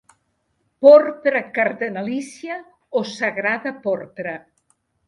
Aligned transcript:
Porpra 0.85 1.41
cardenalícia 1.57 2.55
o 2.99 3.01
sagrada 3.17 3.71
porpra. 3.85 4.35